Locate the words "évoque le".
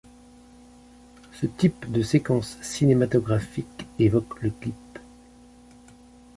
3.99-4.49